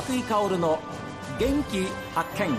[0.00, 0.78] 和井薫の
[1.38, 1.84] 元気
[2.14, 2.56] 発見。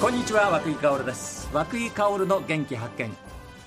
[0.00, 1.48] こんにちは和井薫です。
[1.52, 3.16] 和井薫の元気発見。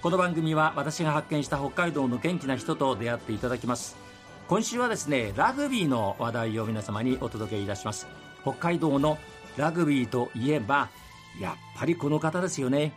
[0.02, 3.96] この番組は私が発見した北海道の元気な人と出会っていただきます。
[4.50, 8.06] 今週はですねラグビーの話題を皆様にお届けいたします。
[8.42, 9.18] 北海道の
[9.56, 10.90] ラグビーといえば
[11.40, 12.92] やっぱりこの方ですよね。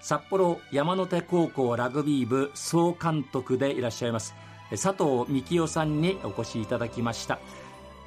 [0.00, 4.34] 札幌山手高校ラグビー部総監督でいらっしゃいます。
[4.70, 7.38] 佐藤幹夫さんにお越しいただきました。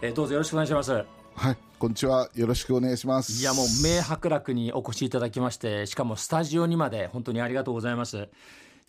[0.02, 0.92] えどうぞよろしくお願いします。
[0.92, 2.30] はいこんにちは。
[2.36, 3.32] よろしくお願いします。
[3.32, 8.28] いやもう名伯楽にお越しいただきましてしかもスタジオにまで本当にありがとうございます。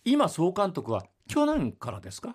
[0.04, 2.34] 今総監督は去年からですか？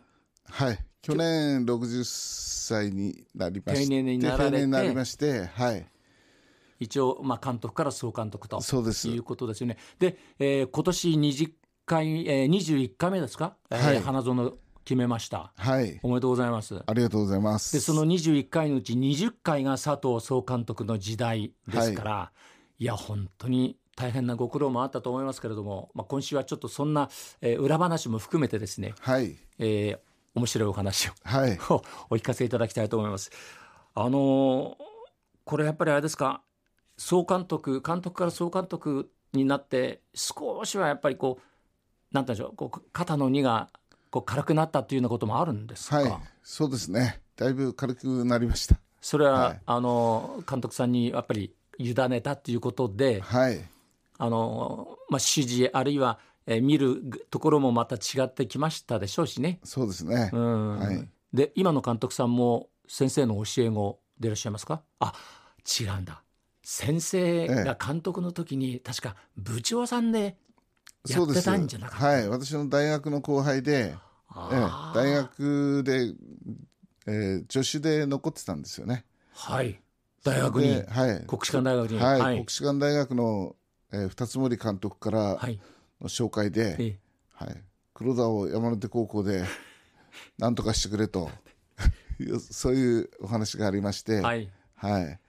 [0.49, 4.51] はい去年60歳になりまして定年になられて。
[4.51, 5.85] 定年になりましてはい。
[6.79, 8.59] 一応、まあ、監督から総監督と。
[8.61, 9.07] そうです。
[9.09, 9.77] いうことですよね。
[9.99, 11.51] で、えー今年20
[11.85, 14.01] 回、えー、21回目ですか、えーはい。
[14.01, 14.53] 花園
[14.85, 15.51] 決めました。
[15.57, 16.81] はいおめでとうございます。
[16.85, 22.31] ありがとうございますで、その21回のうち20回が佐藤総監督の時代ですから、
[22.77, 27.09] い、や、本当に大変なご苦労もあったと思いますけれども、まあ、今週はちょっとそんな、
[27.41, 29.99] えー裏話も含めてですね、はいえー
[30.35, 31.75] 面白いお話をはいお
[32.11, 33.31] お聞かせいただきたいと思います。
[33.95, 34.85] あのー
[35.45, 36.41] これやっぱりあれですか
[36.97, 43.69] 総監督監督から総監督になって少しはやっぱりこうなんて言うんでしょうこう肩の荷が
[44.15, 47.19] こう軽くなったっていうようなこともあるんですか、はいそうですね。
[47.35, 48.77] だいぶ軽くなりました。
[49.01, 49.61] それは、はい。
[49.65, 53.61] あのー監督さんにやっぱり委ねたっていうことではい。
[54.17, 59.59] あのー、まあ、指示あるいは、えー見るところもまた違ってきましたでしょうしね。
[59.65, 60.29] そうですね。
[60.31, 60.79] うん。
[60.79, 61.09] はい。
[61.33, 64.81] で今の監督さんも先生の教え子でいらっしゃいますか？
[64.99, 65.11] あ
[65.77, 66.21] 違うんだ。
[66.63, 70.37] 先生が監督の時に確か部長さんで
[71.09, 72.05] やってたんじゃなかった？
[72.05, 72.29] はい。
[72.29, 73.95] 私の大学の後輩で、
[74.51, 74.59] ええ
[74.95, 76.13] 大学で、
[77.07, 79.05] えー助手で残ってたんですよね。
[79.33, 79.79] はい。
[80.23, 81.25] 大学にではい。
[81.27, 81.99] 国士舘大学に。
[81.99, 82.35] はい、はい。
[82.37, 83.55] 国士舘大学の、
[83.93, 85.59] えー、二つ森監督からはい。
[86.01, 86.99] の紹介で、え
[87.33, 87.63] はい、
[87.93, 89.45] 黒田を山手高校で
[90.37, 91.29] 何とかしてくれと
[92.51, 94.49] そういうお話がありまして、えはい。
[94.75, 95.19] はい、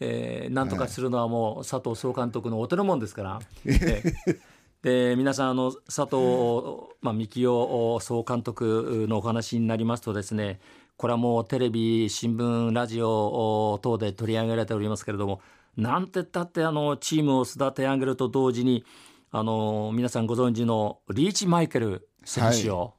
[0.00, 3.40] えー、なんとかするのはもう佐藤総監督のお手のもんですから。
[3.64, 10.60] ええで皆さんあの佐藤、まあ、幹夫総監督のお話になりますとですね
[10.96, 15.40] これはもうテレビ新聞ラジオ等で取り上げられておりますけれども
[15.76, 18.84] なんて言ったってあのチームを育て上げると同時に
[19.30, 22.94] あの皆さんご存知のリーチマイケル選手を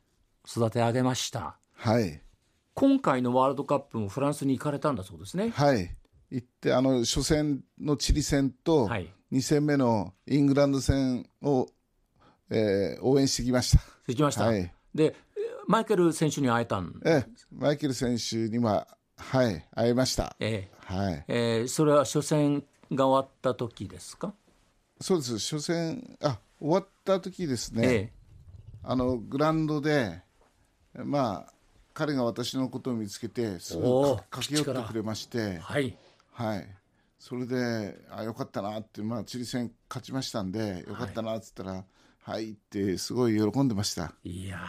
[0.47, 2.21] 育て上げました、はい、
[2.73, 5.49] 今回のワールドカップもフランスに行かれたんだそうですね。
[5.49, 5.89] はい、
[6.29, 11.67] 行ってあの初戦のチリ戦とはい2戦目のイングランド戦を、
[12.49, 13.83] えー応援してきました。
[14.07, 14.71] 行きました、はい。
[14.95, 15.15] で
[15.67, 20.35] マイケル選手に会えたんええマイケル選手には、はい、会いました。
[20.39, 24.33] えはい、ええーそれは初戦が終わった時ですか、
[25.01, 25.37] そうです。
[25.39, 28.11] 初戦あ終わった時ですね、え
[28.83, 30.21] あのグラウンドで
[30.93, 31.53] まあ
[31.93, 33.83] 彼が私のことを見つけてすぐ
[34.29, 35.37] 駆け寄ってくれまして。
[35.37, 35.97] えはい。
[36.31, 36.76] はい
[37.19, 41.83] それであよかったなってまあチリ戦勝ちましたんでよかったなっつったら
[42.21, 44.13] はい、ってすごい喜んでました。
[44.25, 44.59] いや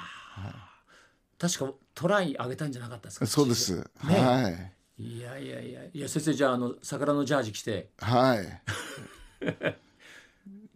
[1.40, 3.26] ー、確かトライあげたんじゃなかったですか？
[3.26, 3.84] そうです、ね。
[3.98, 4.48] は
[4.96, 5.02] い。
[5.02, 5.80] いやいやいや。
[5.92, 7.90] いや先生じゃああの桜のジャージ着て。
[7.98, 8.62] はい。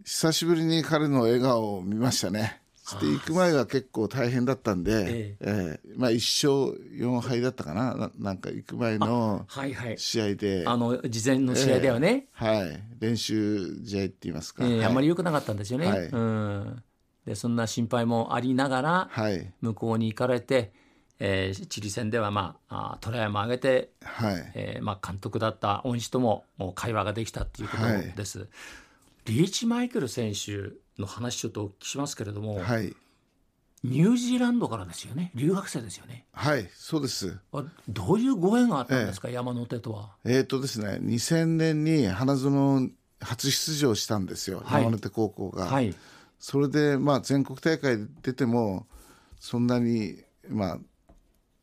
[0.05, 2.62] 久しぶりに彼の笑顔を見ましたね
[3.01, 5.79] で行く前は結構大変だったんで、ええ。
[5.85, 6.15] えまあ、1
[6.49, 7.95] 勝4敗だったかな。
[7.95, 9.99] ななんか行く前のはいはい。
[9.99, 14.73] 試合で、あの事前の試合ではね、はい、練習試合って言いますか、はい。
[14.75, 16.07] えーあんまり良くなかったんですよね、はい。
[16.07, 16.83] うん。
[17.27, 19.53] でそんな心配もありながらはい。
[19.61, 20.73] 向こうに行かれて、
[21.19, 24.53] えーチリ戦では、まあ、あトライも上げてはい。
[24.55, 28.13] えーまあ、監督だった恩師とももう会話ができたっていうことはい。
[28.17, 28.49] です、
[29.27, 32.95] リーチマイケル選手の話ちょっとお聞きしますけれども、はい。
[33.85, 35.33] ニュージーランドからですよね。
[35.35, 36.27] 留学生ですよね。
[36.33, 37.39] はいそうです。
[37.53, 40.11] あどういうご縁があったんですか、山手とは。
[40.25, 44.85] えっ、とですね2000年に花園初出場したんですよ、はい。
[44.85, 45.95] 山手高校が、はい。
[46.39, 48.87] それでまあ全国大会出ても
[49.41, 50.79] そんなにまあ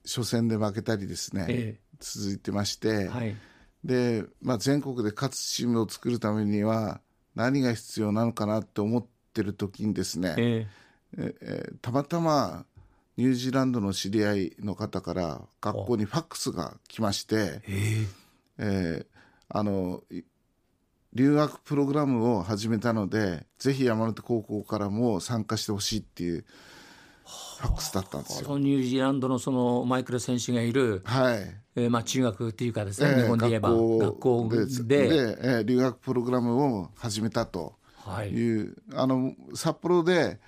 [0.06, 1.80] 初戦で負けたりですね、え。
[2.02, 3.36] 続いてまして、はい。
[3.84, 7.02] で、まあ、全国で勝つチームを作るためには
[7.36, 10.68] 何が必要なのかなって思ってる時にですね、え
[11.18, 11.36] え。
[11.42, 12.66] えたまたま
[13.18, 18.08] ニュージーランドの知り合いの方から学校にファックスが来まして、え
[18.58, 19.06] え。
[19.06, 19.06] ー
[19.52, 20.22] あのい
[21.14, 26.46] 留学プログラムを始めたのでぜひ山手高校からも参加してほしいっていう
[27.60, 28.58] ファックスだったんですよ。
[28.58, 31.56] ニュージーランドのそのマイケル選手がいる、はい。
[31.76, 35.08] えーまあ、中学っていうかですね、ええ日本で言えば学校で。
[35.08, 37.76] でええ留学プログラムを始めたと
[38.10, 38.30] はい。
[38.30, 40.40] いう、あの札幌で、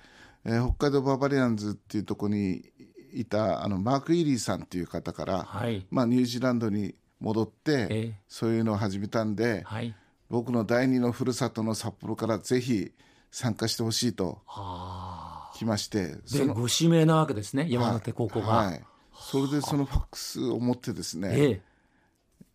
[0.44, 2.64] えー北海道バーバリアンズっていうところに
[3.12, 5.86] いたあのマーク・イリーさんっていう方から、はい。
[5.90, 8.20] まあ、ニュージーランドに戻って、ええ。
[8.28, 9.94] そういうのを始めたんで、はい。
[10.32, 12.92] 僕の第二のふるさとの札幌からぜひ
[13.30, 15.50] 参加してほしいとあ。
[15.54, 18.82] 来ましてーでご指名なわけですね山手高校が、はい、
[19.14, 21.60] それでそのファックスを持ってですね、ええ。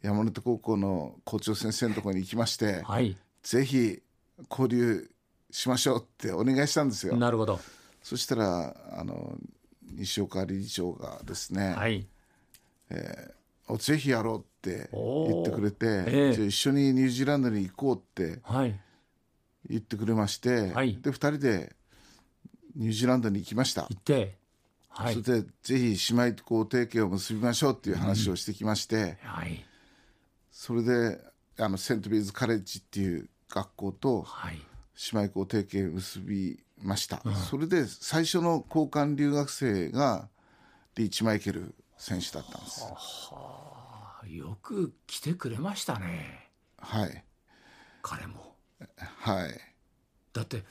[0.02, 3.16] 山手高校の校長先生のところに行きまして、はい。
[3.44, 4.00] ぜひ
[4.50, 5.10] 交流
[5.52, 7.16] しましょうってお願いしたんですよ。
[7.18, 7.60] なるほど。
[8.04, 9.38] そしたらあの
[9.96, 12.08] 西岡理事長がですね、はい。
[13.68, 16.34] おぜひやろうって言ってくれて、ええ。
[16.34, 18.80] じゃあ一緒にニュージーランドに行こうってはい。
[19.70, 20.98] 言ってくれまして、はい。
[21.02, 21.76] で2人で
[22.76, 23.84] ニュージーランドに行きました。
[23.90, 24.38] 行って
[24.90, 25.14] はい。
[25.22, 29.66] それでぜひ姉妹校提携を結びましょうっていう話をしてきまして、はい。
[30.52, 31.20] それで
[31.60, 34.60] あのセントビーズカレッジっていう学校とはい。
[35.14, 40.28] 姉妹校提携を結びました、それで最初の交換留学生が
[40.96, 42.84] リーチマイケル選手だったんです。
[44.28, 46.50] よく来てくれましたね。
[46.80, 47.24] はい。
[48.02, 48.56] 彼も。
[49.20, 49.60] はい。
[50.34, 50.64] だって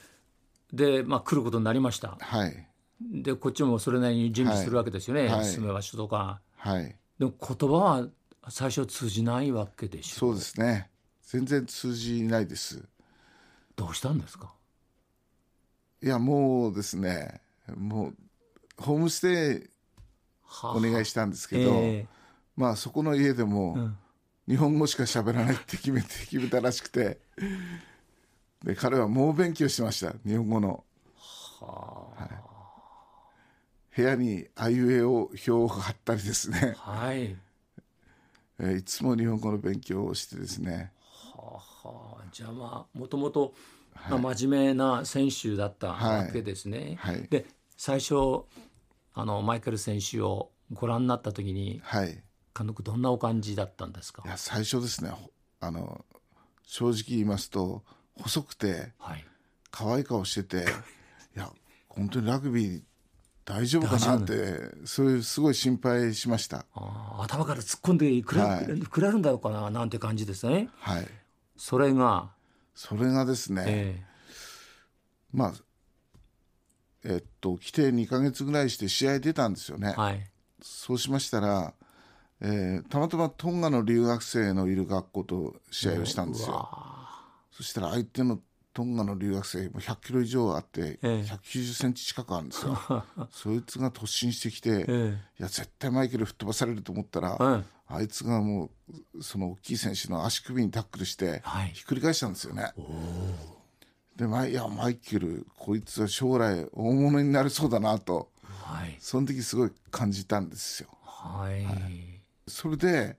[0.72, 2.17] で、まあ、来ることになりました。
[2.20, 2.69] はい。
[3.00, 5.44] でこっちもそれなりに準備するわけですよね、はい。
[5.44, 6.40] 住め場所とか。
[6.56, 6.96] はい。
[7.19, 8.08] でも言葉は
[8.49, 10.19] 最初通じないわけでしょ。
[10.19, 10.90] そうですね
[11.26, 12.82] 全然通じないです。
[13.76, 14.52] どうしたんですか？
[16.02, 17.40] いやもうですね
[17.76, 18.14] もう
[18.78, 19.70] ホームステイ
[20.43, 22.06] はお願いしたんですけど、え
[22.56, 23.99] まあそこの家でも、ん。
[24.49, 27.19] 日本語しか喋らないって決めて決めたらしくて
[28.62, 30.84] で彼は猛勉強してました日本語の、
[31.61, 32.14] は
[33.96, 33.96] い。
[33.96, 37.37] 部屋にあいうえお表を貼ったりですね、はい。
[38.61, 40.93] えーいつも日本語の勉強をしてですね
[41.86, 43.54] はあじゃあまあもともと
[44.10, 46.96] まあ真面目な選手だったわけですね。
[47.00, 47.26] はい。
[47.28, 47.46] で
[47.76, 48.14] 最初
[49.14, 52.10] あのマイケル選手をご覧になった時にはい。
[52.12, 52.14] い
[52.56, 54.22] 監督どんなお感じだったんですか？
[54.26, 55.30] や最初ですねほ
[55.60, 56.04] あの
[56.64, 57.82] 正直言いますと
[58.20, 59.24] 細くてはい。
[59.70, 60.64] 可愛い顔してて
[61.36, 61.50] いや
[61.88, 62.82] 本当にラグビー
[63.44, 66.64] 大丈夫かなってそういうすごい心配しました。
[67.18, 68.66] 頭から突っ込んでくれ,、はい。
[68.80, 70.68] くれるんだろうかななんて感じですね。
[70.78, 71.08] はい
[71.56, 72.31] それが、
[72.75, 74.05] それがですね、え
[75.32, 75.55] まあ
[77.05, 80.31] えっと来て2か月ぐらいして試合出たんですよね、えはい。
[80.62, 81.75] そうしましたら、
[82.41, 87.08] えーたまたまトンガの留学生のいる学校と試合をしたんですうよわ
[87.50, 88.41] そしたら相手の
[88.76, 91.06] トンガの留学生も100キロ以上あってええ。
[91.23, 92.78] 190センチ近くあるんですよ。
[93.32, 98.69] そいつが突進してきて、えいや絶対マイケル吹っ飛ばされると思ったら、うんあいつがも
[99.14, 101.70] うその大きい選手の足首にタックルしてはい。
[101.70, 102.75] ひっくり返したんですよね。
[104.17, 108.94] でマイいやマイケルこいつは将来大物になりそうだなとはい。
[109.00, 110.90] その時すごい感じたんですよ。
[111.02, 111.64] はい、
[112.46, 113.17] それで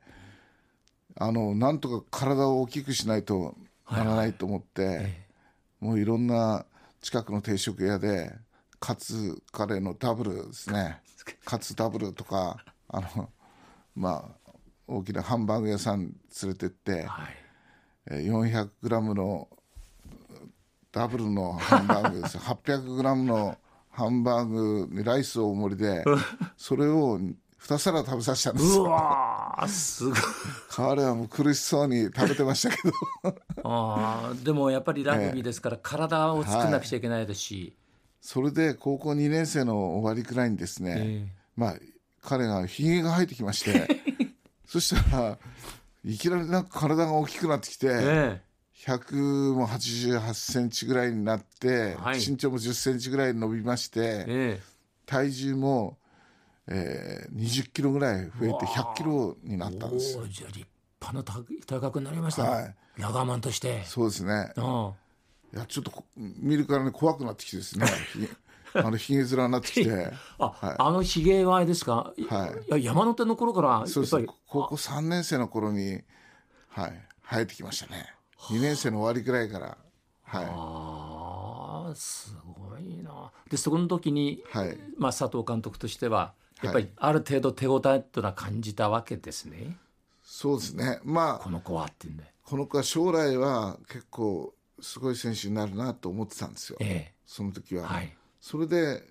[1.15, 3.55] あのなんとか体を大きくしないと
[3.89, 5.26] ならないと思って、え
[5.79, 6.65] もういろんな
[7.01, 8.33] 近くの定食屋で
[8.79, 11.01] カツカレーのダブルですね。
[11.45, 13.29] カツダブルとかあの
[13.95, 14.51] まあ
[14.87, 17.35] 大きなハンバーグ屋さん連れてって、はい。
[18.09, 19.47] えー 400g の
[20.91, 22.37] ダブルのハンバーグです。
[22.39, 23.57] 800g の
[23.89, 26.03] ハンバーグにライス大盛りで
[26.55, 28.83] それを2皿食べさせたんですうよ
[29.61, 30.19] わーすごい。
[30.69, 32.93] 彼はもう苦しそうに食べてましたけど。
[33.63, 37.73] あーでもやっぱりラグビーですから体を作んなくちゃいけないですし、
[38.21, 41.75] それで高校2年生の終わりくらいにですね、えまあ
[42.21, 44.01] 彼がひげが生えてきまして
[44.67, 45.37] そしたら
[46.03, 48.41] いきなりなんか体が大きくなってきて、え
[48.85, 52.19] 188センチぐらいになって、はい。
[52.19, 54.61] 身長も10センチぐらい伸びまして、ええ。
[55.05, 55.97] 体重も、
[56.67, 60.67] えー、20キロぐらい増えて100キロになえったんですじゃあ立
[61.01, 62.75] 派な体体格になりました、はい。
[62.97, 63.83] ラガーマンとして。
[63.85, 64.51] そうですね。
[64.57, 64.93] あ
[65.53, 67.85] いやちょっとこ見るからね怖くなってきてですね。
[68.73, 70.11] あのひげ面になってきて。
[70.39, 72.23] あ、あのひげはあれですか、い。
[72.25, 74.27] はいや山手の頃からやっそうですぱり。
[74.47, 76.03] 高校3年生の頃に
[76.69, 78.13] はい生えてきましたね。
[78.49, 79.77] 2年生の終わりぐらいから
[80.23, 83.31] はあーすごいな。
[83.49, 84.77] でそこの時に、いはい。
[84.97, 86.33] まあ、佐藤監督としては
[86.63, 89.77] やっぱりある程度手応えというのは感じたわけですね、
[90.23, 90.99] そうですね。
[91.03, 92.23] まあこの子はっていうんで。
[92.43, 96.77] この子は将来は結構すごい選手になるなと思ってたんですよ。
[96.81, 98.17] えその時は、えはい。
[98.39, 99.03] それで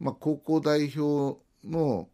[0.00, 2.08] まあ、高校代表の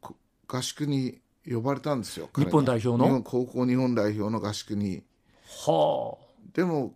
[0.46, 2.28] 合宿に呼ばれたんですよ。
[2.36, 3.22] 日本代表の？
[3.22, 5.02] 高校日本代表の合宿に。
[5.66, 6.24] はあ。
[6.52, 6.94] でも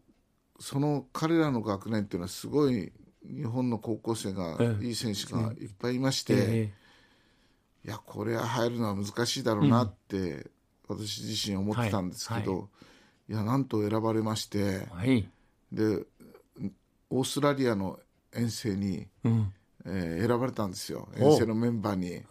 [0.60, 2.92] その彼らの学年っていうのはすごい
[3.24, 6.72] 日本の高校生が、いい選手がいっぱいいまして、え
[7.84, 10.46] いやこれは入るのは難しいだろうなって、
[10.88, 12.66] 私自身思ってたんですけど、は
[13.28, 13.32] い。
[13.32, 15.28] やなんと選ばれまして、はい、
[15.72, 16.04] で
[17.10, 17.98] オーストラリアの
[18.34, 19.52] 遠征に、うん、
[19.86, 21.08] えー、選ばれたんですよ。
[21.16, 22.22] 遠征のメンバーに。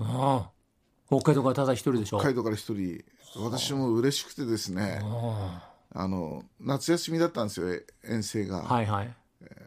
[1.08, 2.18] 北海道からただ一人でしょ？
[2.20, 3.04] 北海道から一人。
[3.36, 5.00] 私も嬉しくてですね
[5.94, 7.68] あの夏休みだったんですよ
[8.08, 8.64] 遠征が。
[8.64, 9.14] はいはい。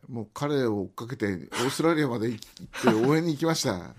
[0.08, 3.94] もう彼を追っかけてオーストラリアまで行って応援に行きました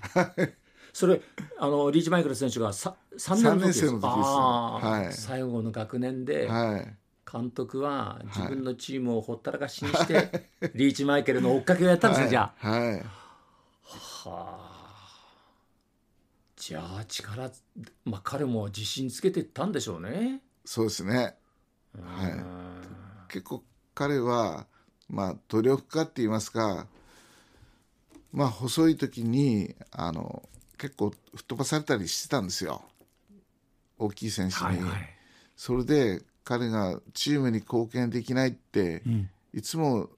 [0.96, 1.20] それ
[1.58, 6.96] あのリーチマイケル選手が 3, 3年年生の時です、はい、最後の学年で、はい、
[7.30, 10.32] 監督は自分のチームをほったらかしにして、はい、
[10.74, 12.70] リーチマイケルの追っかけをやったんですね、じゃあ。
[12.70, 13.04] はい、は
[14.26, 14.76] あ。
[16.56, 17.52] じゃあ力、
[18.06, 20.40] まあ、彼も自信つけてたんでしょうね。
[20.64, 21.36] そうですね、
[22.02, 24.66] はい、結構彼は、
[25.10, 26.88] まあ、努力家って言いますか、
[28.32, 30.48] まあ、細い時にあの
[30.78, 32.82] 結構吹っ飛ばされたりしてたんですよ。
[33.98, 35.10] 大きい選手に、はいはい、
[35.56, 40.10] それで彼がチームに貢献できないって、うん、いつも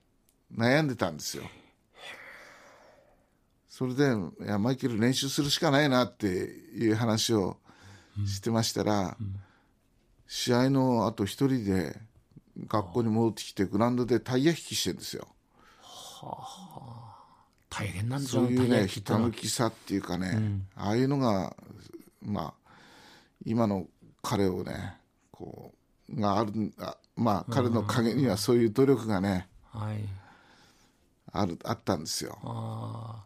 [0.55, 1.43] 悩んでたんですよ。
[3.69, 7.57] それでいやマイケル練習するしかないなっていう話を
[8.25, 9.25] してましたら、うん。
[9.27, 9.35] うん、
[10.27, 11.95] 試合のあと一人で
[12.67, 15.27] 学校に戻ってきてグラウンドでタイヤ引きしてるんですよ。
[15.81, 16.66] はあ
[17.77, 21.55] 大変なんでそういうねひたむきさっていうかね、うん、ああいうのが
[22.23, 22.71] まあ
[23.45, 23.85] 今の
[24.23, 24.97] 彼をね
[25.31, 25.73] こ
[26.09, 29.97] うがあるあまあ彼の陰にはそういう努力がね、はい、
[31.31, 32.39] あるあったんですよ。
[32.43, 33.23] あ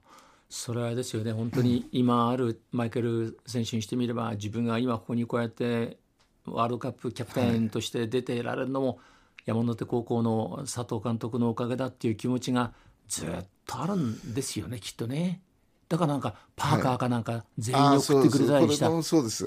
[0.50, 1.32] それはですよね。
[1.32, 5.98] 本当に 今あるマイケル選手にしてみれば自分が今ここにこうやって
[6.46, 9.00] ワールドカップキャプテンとして出てられるのも、
[9.46, 12.74] 山手高校の佐藤監督のおかげだっていう気持ちが
[13.08, 15.42] ずっとあるんですよねきっとね。
[15.88, 19.46] だからなんかパーカーかなんか全員送ってくれたりした、はい、そうです。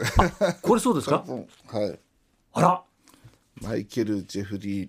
[0.62, 1.24] これそうですか？
[1.26, 1.98] はい。
[2.54, 2.82] あら。
[3.62, 4.88] マイケル・ジェフリー・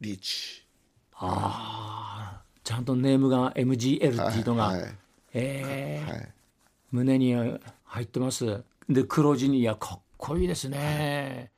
[0.00, 0.66] リーチ。
[1.14, 4.80] ああちゃんとネームが MGL っていうのが、はい。
[4.80, 4.94] はい、
[5.34, 6.10] えー。
[6.10, 6.28] はい、
[6.90, 7.34] 胸に
[7.84, 8.62] 入ってます。
[8.88, 11.50] で黒地にいやかっこいいですね、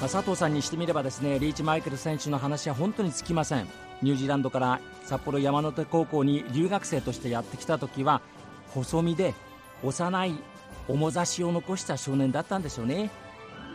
[0.00, 3.66] まあ、佐藤さんにしてみればですねリーチマイケル選手の話は本当につきません。
[4.00, 8.22] ニュージーランドから札幌山手高校に留学生としてやってきた時は
[8.70, 9.34] 細身で
[9.82, 10.38] 幼い
[10.86, 13.10] 面差しを残した少年だったんでしょうね。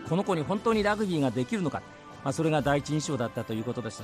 [0.08, 1.82] この子に本当にラグビーができるのか、
[2.24, 4.03] まあ、それが第一印象だったということです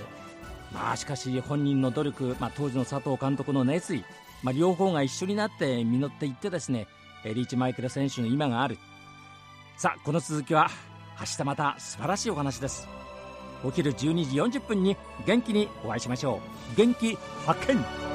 [0.73, 4.05] まあしかし本人の努力、まあ、当時の佐藤監督の熱意、
[4.43, 6.87] まあ、両方が一緒になって実っていってですね
[7.25, 8.77] リーチマイケル選手の今がある。
[9.77, 10.69] さあこの続きは
[11.19, 12.87] 明日また素晴らしいお話です。
[13.63, 14.95] お昼12時40分に
[15.25, 16.39] 元気にお会いしましょ
[16.73, 16.77] う。
[16.77, 18.08] 元気発見。